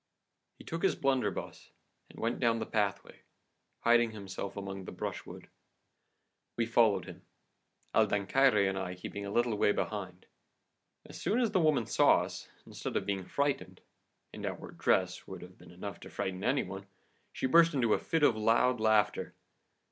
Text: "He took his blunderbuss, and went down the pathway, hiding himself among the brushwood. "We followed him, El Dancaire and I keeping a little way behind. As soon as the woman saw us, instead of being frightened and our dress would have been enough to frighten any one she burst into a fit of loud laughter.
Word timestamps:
"He 0.57 0.63
took 0.63 0.81
his 0.81 0.95
blunderbuss, 0.95 1.69
and 2.09 2.19
went 2.19 2.39
down 2.39 2.57
the 2.57 2.65
pathway, 2.65 3.19
hiding 3.81 4.09
himself 4.13 4.57
among 4.57 4.85
the 4.85 4.91
brushwood. 4.91 5.47
"We 6.57 6.65
followed 6.65 7.05
him, 7.05 7.21
El 7.93 8.07
Dancaire 8.07 8.67
and 8.67 8.79
I 8.79 8.95
keeping 8.95 9.27
a 9.27 9.31
little 9.31 9.53
way 9.55 9.71
behind. 9.71 10.25
As 11.05 11.21
soon 11.21 11.39
as 11.39 11.51
the 11.51 11.59
woman 11.59 11.85
saw 11.85 12.23
us, 12.23 12.49
instead 12.65 12.97
of 12.97 13.05
being 13.05 13.25
frightened 13.25 13.79
and 14.33 14.43
our 14.47 14.71
dress 14.71 15.27
would 15.27 15.43
have 15.43 15.59
been 15.59 15.69
enough 15.69 15.99
to 15.99 16.09
frighten 16.09 16.43
any 16.43 16.63
one 16.63 16.87
she 17.31 17.45
burst 17.45 17.75
into 17.75 17.93
a 17.93 17.99
fit 17.99 18.23
of 18.23 18.35
loud 18.35 18.79
laughter. 18.79 19.35